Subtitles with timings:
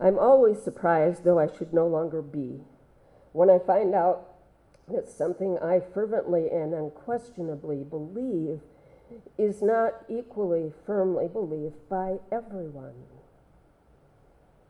[0.00, 2.60] I'm always surprised, though I should no longer be,
[3.32, 4.28] when I find out
[4.88, 8.60] that something I fervently and unquestionably believe
[9.36, 12.94] is not equally firmly believed by everyone.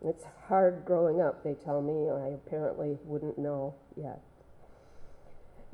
[0.02, 2.10] It's hard growing up, they tell me.
[2.10, 4.20] I apparently wouldn't know yet.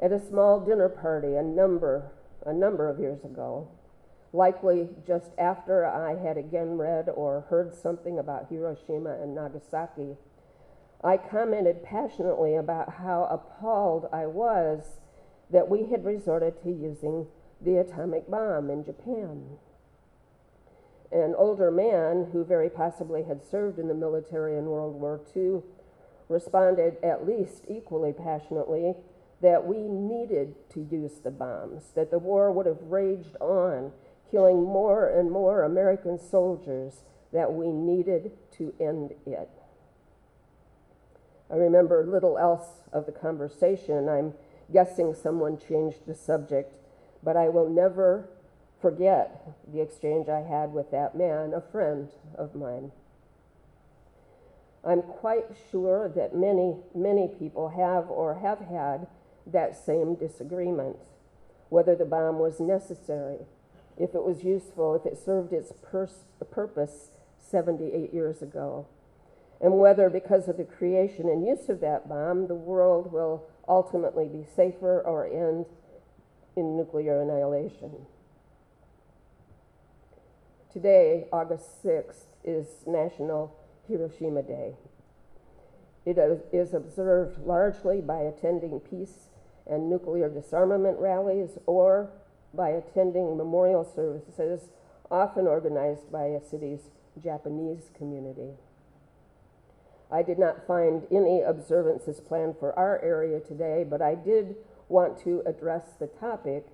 [0.00, 2.11] At a small dinner party a number,
[2.45, 3.68] a number of years ago,
[4.32, 10.16] likely just after I had again read or heard something about Hiroshima and Nagasaki,
[11.02, 15.00] I commented passionately about how appalled I was
[15.50, 17.26] that we had resorted to using
[17.61, 19.58] the atomic bomb in Japan.
[21.13, 25.63] An older man who very possibly had served in the military in World War II
[26.29, 28.94] responded at least equally passionately
[29.40, 33.92] that we needed to use the bombs, that the war would have raged on,
[34.30, 39.50] killing more and more American soldiers, that we needed to end it.
[41.50, 44.08] I remember little else of the conversation.
[44.08, 44.34] I'm
[44.72, 46.74] guessing someone changed the subject,
[47.22, 48.28] but I will never
[48.80, 52.92] forget the exchange I had with that man, a friend of mine.
[54.84, 59.08] I'm quite sure that many, many people have or have had
[59.47, 60.97] that same disagreement
[61.69, 63.38] whether the bomb was necessary,
[63.98, 68.86] if it was useful, if it served its pers- purpose 78 years ago,
[69.61, 74.28] and whether, because of the creation and use of that bomb, the world will ultimately
[74.28, 75.66] be safer or end
[76.56, 78.06] in nuclear annihilation.
[80.70, 83.56] Today, August 6th, is National
[83.88, 84.75] Hiroshima Day.
[86.05, 86.19] It
[86.53, 89.31] is observed largely by attending peace
[89.66, 92.10] and nuclear disarmament rallies or
[92.56, 94.70] by attending memorial services,
[95.10, 96.90] often organized by a city's
[97.22, 98.54] Japanese community.
[100.10, 104.56] I did not find any observances planned for our area today, but I did
[104.88, 106.66] want to address the topic,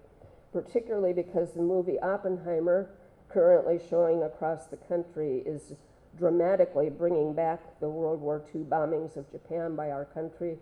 [0.53, 2.91] particularly because the movie Oppenheimer,
[3.29, 5.73] currently showing across the country, is
[6.19, 10.59] dramatically bringing back the World War II bombings of Japan by our country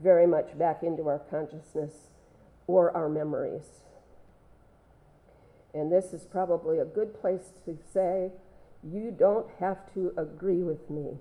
[0.00, 2.08] very much back into our consciousness
[2.66, 3.82] or our memories.
[5.74, 8.30] And this is probably a good place to say,
[8.82, 11.18] you don't have to agree with me.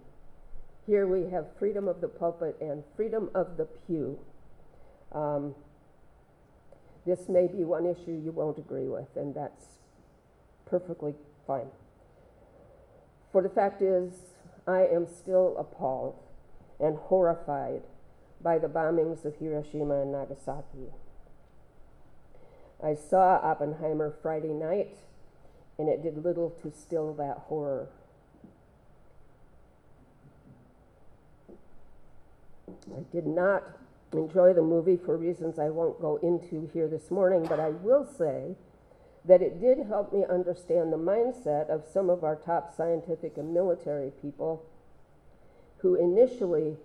[0.86, 4.20] Here we have freedom of the pulpit and freedom of the pew.
[5.12, 5.56] Um,
[7.06, 9.66] this may be one issue you won't agree with, and that's
[10.66, 11.14] perfectly
[11.48, 11.70] fine.
[13.32, 14.14] For the fact is,
[14.68, 16.16] I am still appalled
[16.80, 17.84] and horrified
[18.42, 20.92] by the bombings of Hiroshima and Nagasaki.
[22.84, 24.98] I saw Oppenheimer Friday night,
[25.78, 27.90] and it did little to still that horror.
[32.96, 33.64] I did not
[34.14, 38.06] enjoy the movie for reasons I won't go into here this morning, but I will
[38.06, 38.56] say
[39.26, 43.54] that it did help me understand the mindset of some of our top scientific and
[43.54, 44.66] military people
[45.78, 46.78] who initially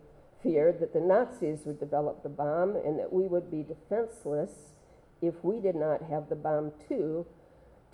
[0.43, 4.51] feared that the Nazis would develop the bomb and that we would be defenseless
[5.23, 7.27] if we did not have the bomb too,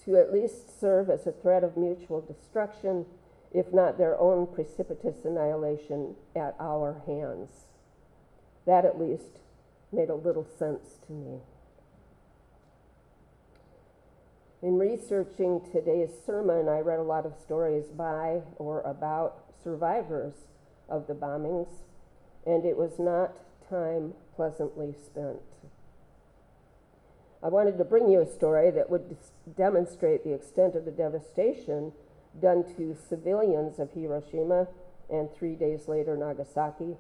[0.05, 3.06] to at least serve as a threat of mutual destruction,
[3.53, 7.66] if not their own precipitous annihilation at our hands.
[8.66, 9.41] That at least
[9.93, 11.38] made a little sense to me.
[14.62, 20.34] In researching today's sermon, I read a lot of stories by or about survivors
[20.88, 21.69] of the bombings,
[22.47, 23.32] and it was not
[23.69, 25.41] time pleasantly spent.
[27.43, 29.17] I wanted to bring you a story that would
[29.57, 31.93] demonstrate the extent of the devastation
[32.41, 34.69] done to civilians of Hiroshima
[35.11, 36.97] and three days later Nagasaki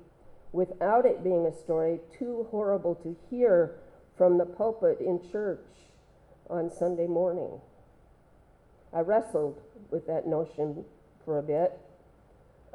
[0.52, 3.76] without it being a story too horrible to hear
[4.16, 5.64] from the pulpit in church
[6.50, 7.60] on Sunday morning.
[8.92, 9.60] I wrestled
[9.90, 10.84] with that notion
[11.24, 11.78] for a bit.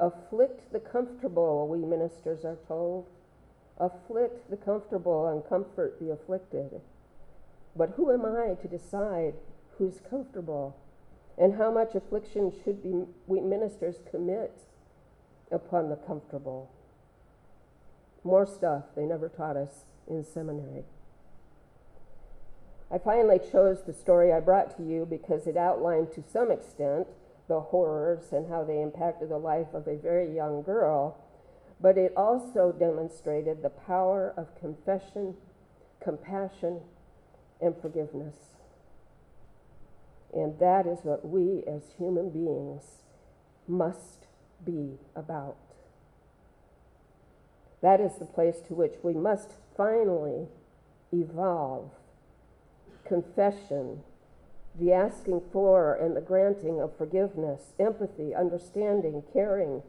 [0.00, 3.06] Afflict the comfortable, we ministers are told.
[3.78, 6.80] Afflict the comfortable and comfort the afflicted.
[7.78, 9.34] But who am I to decide
[9.78, 10.76] who's comfortable
[11.38, 14.64] and how much affliction should be, we ministers commit
[15.52, 16.72] upon the comfortable?
[18.24, 20.82] More stuff they never taught us in seminary.
[22.90, 27.06] I finally chose the story I brought to you because it outlined to some extent
[27.46, 31.16] the horrors and how they impacted the life of a very young girl,
[31.80, 35.36] but it also demonstrated the power of confession,
[36.02, 36.80] compassion,
[37.60, 38.36] and forgiveness.
[40.32, 43.02] And that is what we as human beings
[43.66, 44.26] must
[44.64, 45.56] be about.
[47.80, 50.48] That is the place to which we must finally
[51.12, 51.90] evolve.
[53.06, 54.00] Confession,
[54.78, 59.82] the asking for and the granting of forgiveness, empathy, understanding, caring,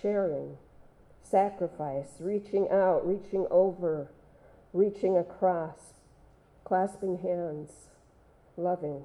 [0.00, 0.58] sharing,
[1.22, 4.10] sacrifice, reaching out, reaching over,
[4.72, 5.94] reaching across,
[6.64, 7.70] clasping hands,
[8.56, 9.04] loving.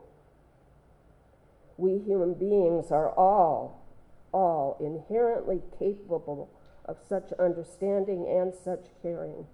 [1.77, 3.86] We human beings are all,
[4.31, 6.50] all inherently capable
[6.86, 9.45] of such understanding and such caring.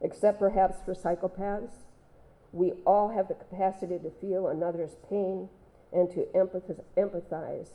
[0.00, 1.84] Except perhaps for psychopaths,
[2.52, 5.48] we all have the capacity to feel another's pain
[5.92, 7.68] and to empathize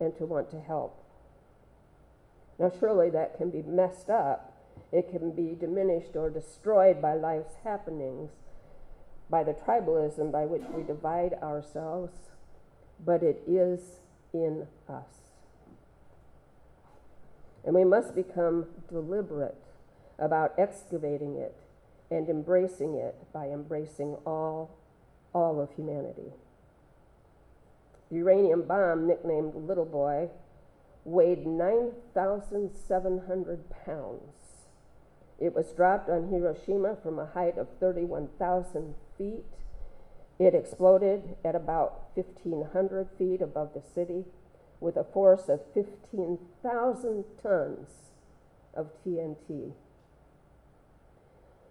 [0.00, 1.04] and to want to help.
[2.58, 4.52] Now, surely that can be messed up.
[4.92, 8.30] It can be diminished or destroyed by life's happenings,
[9.30, 12.12] by the tribalism by which we divide ourselves,
[13.04, 14.00] but it is
[14.32, 15.04] in us.
[17.64, 19.56] And we must become deliberate
[20.18, 21.56] about excavating it
[22.10, 24.76] and embracing it by embracing all,
[25.32, 26.32] all of humanity.
[28.10, 30.28] The uranium bomb, nicknamed Little Boy,
[31.04, 34.20] weighed 9,700 pounds.
[35.40, 39.44] It was dropped on Hiroshima from a height of 31,000 feet.
[40.38, 44.24] It exploded at about 1,500 feet above the city
[44.80, 47.88] with a force of 15,000 tons
[48.74, 49.72] of TNT.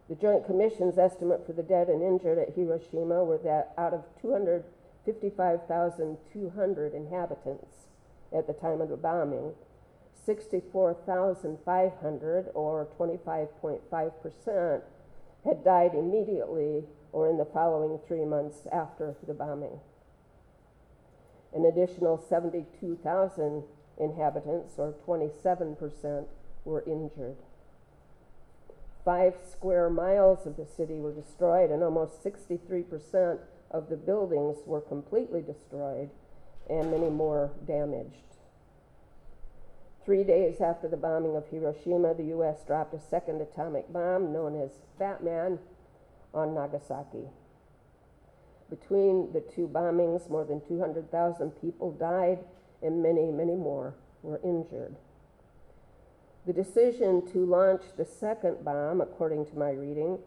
[0.10, 4.04] The Joint Commission's estimate for the dead and injured at Hiroshima were that out of
[4.22, 7.88] 255,200 inhabitants
[8.36, 9.54] at the time of the bombing,
[10.26, 14.82] 64,500, or 25.5%,
[15.46, 19.80] had died immediately or in the following three months after the bombing.
[21.54, 23.64] An additional 72,000
[24.00, 26.26] inhabitants, or 27%,
[26.66, 27.38] were injured.
[29.06, 33.40] Five square miles of the city were destroyed, and almost 63%
[33.70, 36.10] of the buildings were completely destroyed,
[36.68, 38.24] and many more damaged.
[40.04, 42.64] Three days after the bombing of Hiroshima, the U.S.
[42.66, 45.60] dropped a second atomic bomb known as Fat Man
[46.34, 47.28] on Nagasaki.
[48.70, 52.40] Between the two bombings, more than 200,000 people died,
[52.82, 54.96] and many, many more were injured.
[56.46, 60.20] The decision to launch the second bomb, according to my reading,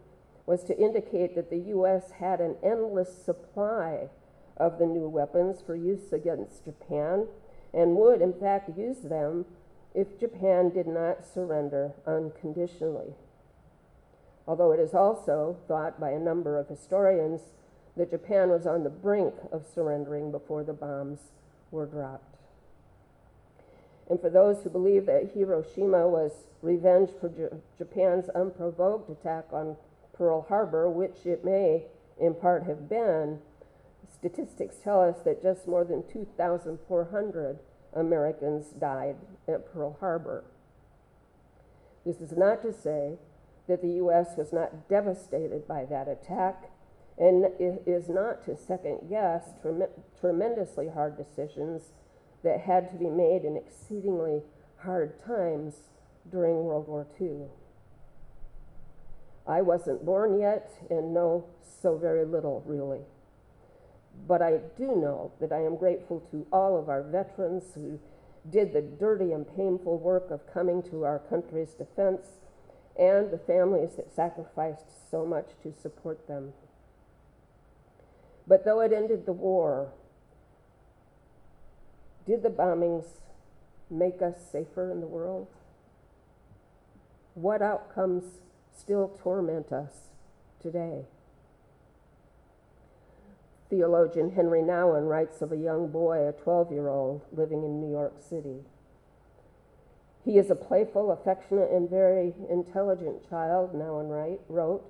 [0.45, 2.11] was to indicate that the U.S.
[2.19, 4.09] had an endless supply
[4.55, 7.27] of the new weapons for use against Japan
[7.73, 9.45] and would, in fact, use them
[9.93, 13.13] if Japan did not surrender unconditionally.
[14.47, 17.41] Although it is also thought by a number of historians
[17.97, 21.19] that Japan was on the brink of surrendering before the bombs
[21.71, 22.37] were dropped.
[24.09, 29.75] And for those who believe that Hiroshima was revenge for J- Japan's unprovoked attack on
[30.13, 31.83] Pearl Harbor, which it may
[32.19, 33.39] in part have been,
[34.13, 37.59] statistics tell us that just more than 2,400
[37.93, 39.17] Americans died
[39.47, 40.43] at Pearl Harbor.
[42.05, 43.17] This is not to say
[43.67, 44.37] that the U.S.
[44.37, 46.71] was not devastated by that attack,
[47.17, 49.87] and is not to second guess trem-
[50.19, 51.91] tremendously hard decisions
[52.43, 54.43] that had to be made in exceedingly
[54.83, 55.73] hard times
[56.31, 57.47] during World War II.
[59.47, 61.45] I wasn't born yet and know
[61.81, 63.01] so very little, really.
[64.27, 67.99] But I do know that I am grateful to all of our veterans who
[68.49, 72.27] did the dirty and painful work of coming to our country's defense
[72.97, 76.53] and the families that sacrificed so much to support them.
[78.47, 79.91] But though it ended the war,
[82.25, 83.05] did the bombings
[83.89, 85.47] make us safer in the world?
[87.35, 88.23] What outcomes
[88.75, 90.09] still torment us
[90.61, 91.05] today?
[93.69, 97.91] Theologian Henry Nouwen writes of a young boy, a 12 year old, living in New
[97.91, 98.63] York City.
[100.27, 104.83] He is a playful, affectionate, and very intelligent child, Nouwen wrote.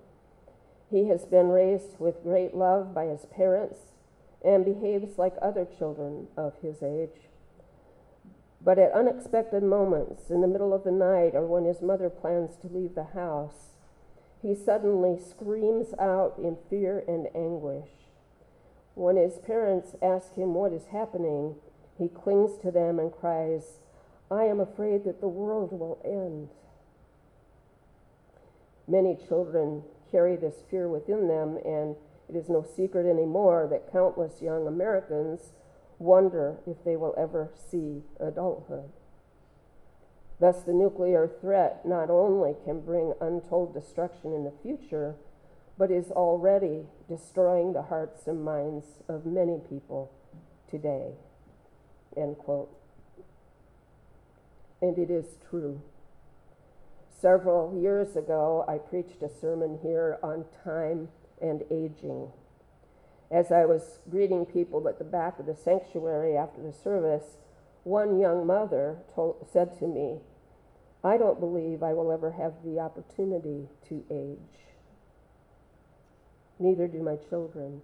[0.90, 3.78] He has been raised with great love by his parents
[4.44, 7.30] and behaves like other children of his age.
[8.64, 12.56] But at unexpected moments, in the middle of the night or when his mother plans
[12.62, 13.76] to leave the house,
[14.42, 17.92] he suddenly screams out in fear and anguish.
[18.96, 21.58] When his parents ask him what is happening,
[21.96, 23.82] he clings to them and cries,
[24.30, 26.50] I am afraid that the world will end.
[28.88, 31.96] Many children carry this fear within them, and
[32.30, 35.54] it is no secret anymore that countless young Americans
[36.00, 38.90] wonder if they will ever see adulthood.
[40.40, 45.16] Thus, the nuclear threat not only can bring untold destruction in the future,
[45.78, 50.12] but is already destroying the hearts and minds of many people
[50.70, 51.14] today.
[52.16, 52.70] End quote.
[54.82, 55.82] And it is true.
[57.10, 61.10] Several years ago, I preached a sermon here on time
[61.42, 62.32] and aging.
[63.32, 67.38] As I was greeting people at the back of the sanctuary after the service,
[67.84, 70.20] one young mother told, said to me,
[71.04, 74.38] I don't believe I will ever have the opportunity to age.
[76.60, 77.82] Neither do my children.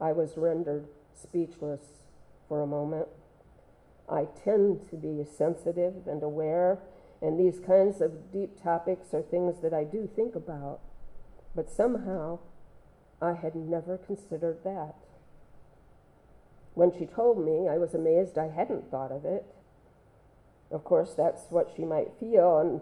[0.00, 1.80] I was rendered speechless
[2.48, 3.08] for a moment.
[4.10, 6.78] I tend to be sensitive and aware,
[7.20, 10.80] and these kinds of deep topics are things that I do think about.
[11.54, 12.38] But somehow,
[13.20, 14.94] I had never considered that.
[16.74, 19.44] When she told me, I was amazed I hadn't thought of it.
[20.70, 22.80] Of course, that's what she might feel, and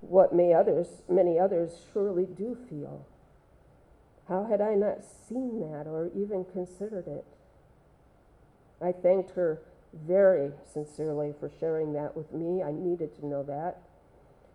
[0.00, 3.06] what may others, many others surely do feel.
[4.28, 7.24] How had I not seen that or even considered it?
[8.80, 9.60] I thanked her
[9.92, 12.62] very sincerely for sharing that with me.
[12.62, 13.78] I needed to know that.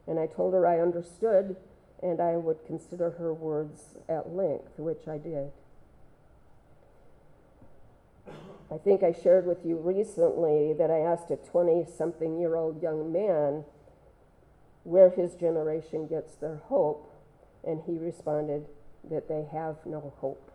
[0.08, 1.56] And I told her I understood
[2.02, 5.52] and I would consider her words at length, which I did.
[8.72, 12.82] I think I shared with you recently that I asked a 20 something year old
[12.82, 13.64] young man
[14.84, 17.12] where his generation gets their hope,
[17.64, 18.68] and he responded
[19.10, 20.52] that they have no hope.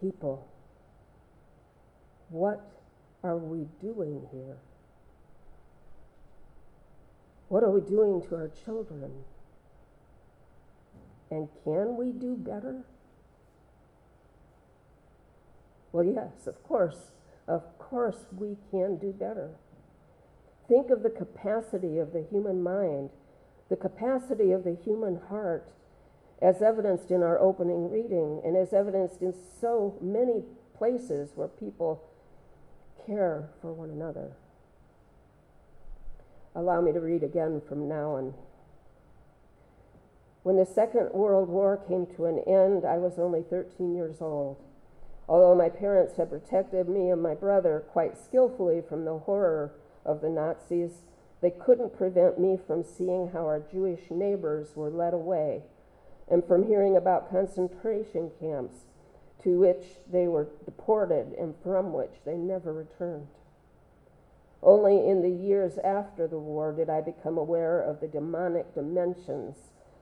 [0.00, 0.48] People
[2.28, 2.60] what
[3.22, 4.56] are we doing here?
[7.48, 9.12] What are we doing to our children?
[11.30, 12.84] And can we do better?
[15.92, 17.12] Well, yes, of course.
[17.48, 19.50] Of course, we can do better.
[20.68, 23.10] Think of the capacity of the human mind,
[23.68, 25.70] the capacity of the human heart,
[26.42, 30.42] as evidenced in our opening reading and as evidenced in so many
[30.76, 32.02] places where people
[33.06, 34.32] care for one another.
[36.54, 38.34] Allow me to read again from Nouwen.
[40.42, 44.56] When the Second World War came to an end, I was only 13 years old.
[45.28, 49.72] Although my parents had protected me and my brother quite skillfully from the horror
[50.04, 51.02] of the Nazis,
[51.40, 55.62] they couldn't prevent me from seeing how our Jewish neighbors were led away
[56.28, 58.84] and from hearing about concentration camps
[59.46, 63.28] to which they were deported and from which they never returned.
[64.60, 69.54] Only in the years after the war did I become aware of the demonic dimensions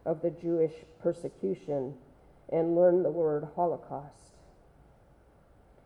[0.06, 1.92] of the Jewish persecution
[2.48, 4.32] and learn the word Holocaust.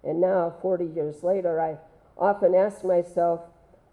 [0.05, 1.79] And now, 40 years later, I
[2.17, 3.41] often ask myself,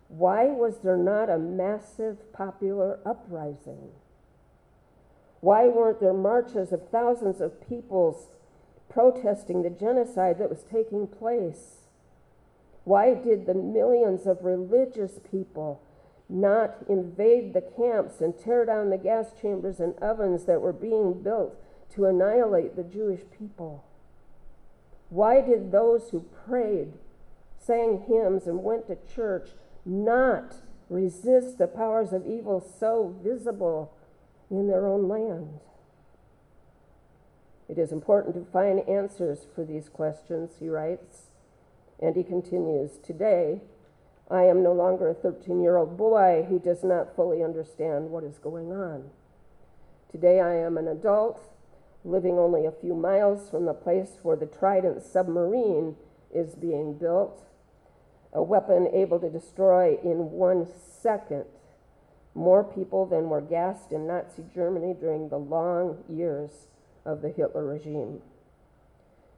[0.10, 3.90] why was there not a massive popular uprising?
[5.40, 8.28] Why weren't there marches of thousands of peoples
[8.90, 11.86] protesting the genocide that was taking place?
[12.84, 15.82] Why did the millions of religious people
[16.30, 21.22] not invade the camps and tear down the gas chambers and ovens that were being
[21.22, 21.56] built
[21.94, 23.84] to annihilate the Jewish people?
[25.10, 26.94] Why did those who prayed,
[27.60, 29.50] sang hymns, and went to church
[29.86, 30.56] not
[30.90, 33.94] resist the powers of evil so visible
[34.50, 35.60] in their own land?
[37.68, 41.32] It is important to find answers for these questions, he writes.
[42.00, 43.62] And he continues Today,
[44.30, 48.24] I am no longer a 13 year old boy who does not fully understand what
[48.24, 49.10] is going on.
[50.12, 51.42] Today, I am an adult
[52.04, 55.96] living only a few miles from the place where the Trident submarine
[56.34, 57.44] is being built,
[58.32, 60.68] a weapon able to destroy in one
[61.02, 61.46] second
[62.36, 66.68] more people than were gassed in Nazi Germany during the long years
[67.06, 68.22] of the Hitler regime.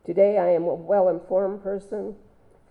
[0.06, 2.16] Today, I am a well informed person,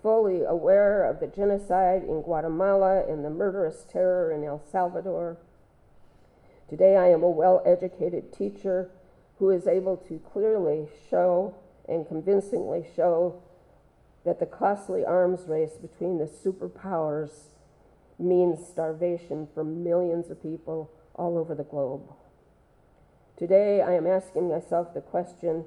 [0.03, 5.37] fully aware of the genocide in Guatemala and the murderous terror in El Salvador.
[6.69, 8.91] Today, I am a well educated teacher
[9.39, 11.55] who is able to clearly show
[11.89, 13.43] and convincingly show
[14.25, 17.51] that the costly arms race between the superpowers
[18.19, 22.13] means starvation for millions of people all over the globe.
[23.37, 25.67] Today, I am asking myself the question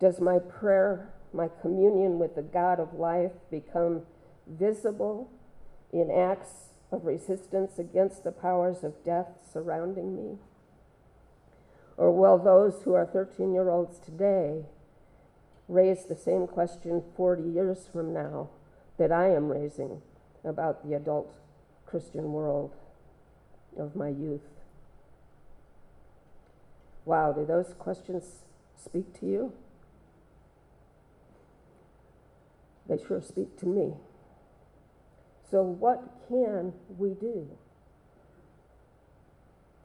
[0.00, 4.02] Does my prayer, my communion with the God of life, become
[4.48, 5.30] visible
[5.92, 10.38] in acts of resistance against the powers of death surrounding me?
[11.96, 14.64] Or will those who are 13 year olds today
[15.68, 18.48] raise the same question 40 years from now
[18.98, 20.02] that I am raising
[20.44, 21.32] about the adult
[21.86, 22.74] Christian world
[23.78, 24.51] of my youth?
[27.04, 28.44] Wow, do those questions
[28.76, 29.52] speak to you?
[32.88, 33.94] They sure speak to me.
[35.50, 37.48] So, what can we do?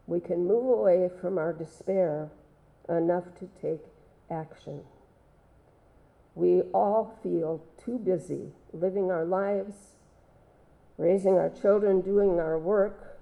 [0.05, 2.29] We can move away from our despair
[2.87, 3.81] enough to take
[4.31, 4.81] action.
[6.35, 9.73] We all feel too busy living our lives,
[10.97, 13.19] raising our children, doing our work,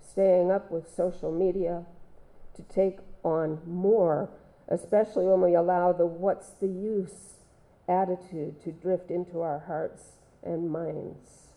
[0.00, 1.84] staying up with social media
[2.58, 4.28] to take on more,
[4.68, 7.38] especially when we allow the what's the use
[7.88, 11.54] attitude to drift into our hearts and minds.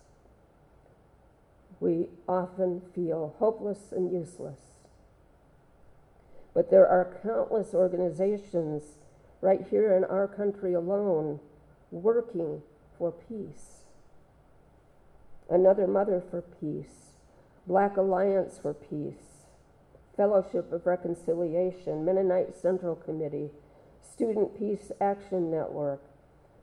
[1.80, 4.60] We often feel hopeless and useless.
[6.54, 8.84] But there are countless organizations
[9.42, 11.40] right here in our country alone
[11.90, 12.62] working
[12.98, 13.80] for peace.
[15.50, 17.14] Another Mother for Peace,
[17.66, 19.31] Black Alliance for Peace,
[20.22, 23.50] Fellowship of Reconciliation, Mennonite Central Committee,
[24.04, 26.04] Student Peace Action Network,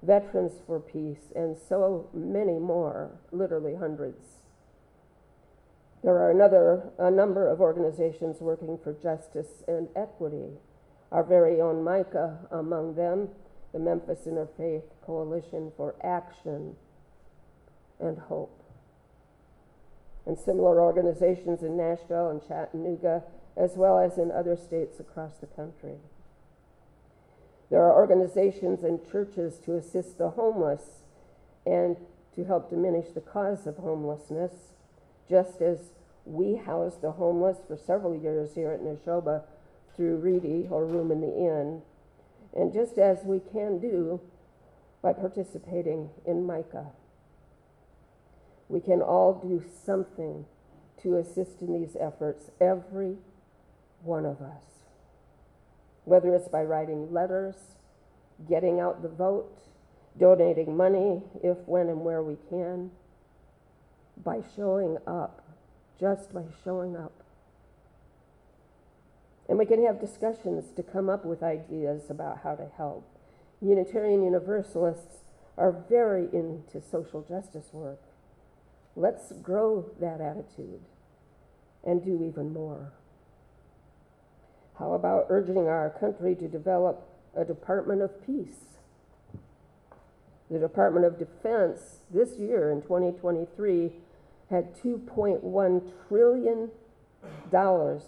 [0.01, 4.43] Veterans for Peace, and so many more, literally hundreds.
[6.05, 10.51] There are another, a number of organizations working for justice and equity.
[11.11, 13.31] Our very own Micah among them,
[13.73, 16.77] the Memphis Interfaith Coalition for Action
[17.99, 18.63] and Hope.
[20.27, 23.25] And similar organizations in Nashville and Chattanooga,
[23.59, 25.97] as well as in other states across the country.
[27.71, 31.03] There are organizations and churches to assist the homeless
[31.67, 31.97] and
[32.35, 34.53] to help diminish the cause of homelessness,
[35.29, 35.91] just as
[36.25, 39.43] we housed the homeless for several years here at Neshoba
[39.97, 41.83] through Reedy or Room in the Inn,
[42.55, 44.21] and just as we can do
[45.03, 46.93] by participating in Micah.
[48.69, 50.45] We can all do something
[51.03, 53.17] to assist in these efforts, every
[54.03, 54.69] one of us
[56.09, 57.55] whether it's by writing letters,
[58.49, 59.59] getting out the vote,
[60.19, 62.91] donating money if, when, and where we can,
[64.25, 65.45] by showing up,
[66.01, 67.13] just by showing up.
[69.49, 73.07] And we can have discussions to come up with ideas about how to help.
[73.61, 75.19] Unitarian Universalists
[75.57, 78.01] are very into social justice work.
[78.97, 80.81] Let's grow that attitude
[81.85, 82.93] and do even more.
[84.79, 87.03] How about urging our country to develop
[87.37, 88.79] a Department of Peace?
[90.51, 93.93] The Department of Defense this year in 2023
[94.51, 96.71] had $2.1 trillion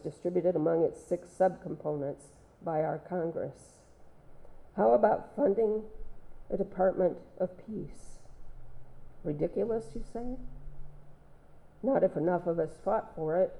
[0.02, 2.28] distributed among its six subcomponents
[2.64, 3.74] by our Congress.
[4.76, 5.82] How about funding
[6.50, 8.18] a Department of Peace?
[9.24, 10.36] Ridiculous, you say?
[11.82, 13.54] Not if enough of us fought for it,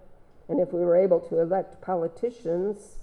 [0.49, 2.97] and if we were able to elect politicians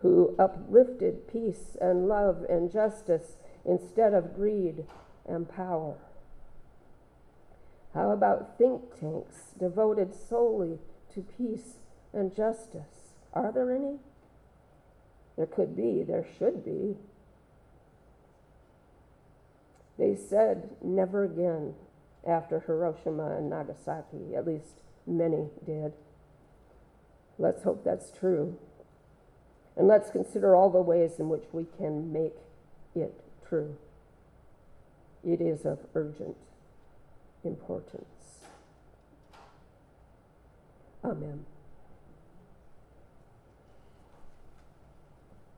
[0.00, 4.84] who uplifted peace and love and justice instead of greed
[5.26, 5.96] and power?
[7.94, 10.78] How about think tanks devoted solely
[11.14, 11.78] to peace
[12.12, 13.14] and justice?
[13.32, 13.98] Are there any?
[15.36, 16.96] There could be, there should be.
[19.98, 21.74] They said never again
[22.26, 25.92] after Hiroshima and Nagasaki, at least many did.
[27.38, 28.58] Let's hope that's true.
[29.76, 32.34] And let's consider all the ways in which we can make
[32.94, 33.14] it
[33.48, 33.76] true.
[35.24, 36.36] It is of urgent
[37.44, 38.04] importance.
[41.04, 41.44] Amen.